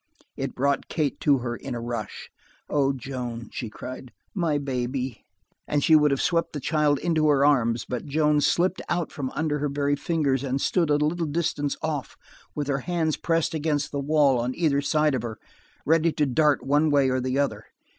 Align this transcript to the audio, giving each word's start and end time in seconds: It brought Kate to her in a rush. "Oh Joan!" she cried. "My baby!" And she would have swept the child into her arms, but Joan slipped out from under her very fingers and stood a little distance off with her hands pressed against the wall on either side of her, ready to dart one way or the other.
It 0.35 0.55
brought 0.55 0.87
Kate 0.89 1.19
to 1.19 1.37
her 1.45 1.55
in 1.55 1.75
a 1.75 1.79
rush. 1.79 2.31
"Oh 2.71 2.91
Joan!" 2.91 3.49
she 3.53 3.69
cried. 3.69 4.11
"My 4.33 4.57
baby!" 4.57 5.25
And 5.67 5.83
she 5.83 5.95
would 5.95 6.09
have 6.09 6.23
swept 6.23 6.53
the 6.53 6.59
child 6.59 6.97
into 6.97 7.27
her 7.27 7.45
arms, 7.45 7.85
but 7.87 8.07
Joan 8.07 8.41
slipped 8.41 8.81
out 8.89 9.11
from 9.11 9.29
under 9.35 9.59
her 9.59 9.69
very 9.69 9.95
fingers 9.95 10.43
and 10.43 10.59
stood 10.59 10.89
a 10.89 10.95
little 10.95 11.27
distance 11.27 11.77
off 11.83 12.17
with 12.55 12.65
her 12.67 12.79
hands 12.79 13.15
pressed 13.15 13.53
against 13.53 13.91
the 13.91 13.99
wall 13.99 14.39
on 14.39 14.55
either 14.55 14.81
side 14.81 15.13
of 15.13 15.21
her, 15.21 15.37
ready 15.85 16.11
to 16.13 16.25
dart 16.25 16.65
one 16.65 16.89
way 16.89 17.07
or 17.09 17.21
the 17.21 17.37
other. 17.37 17.65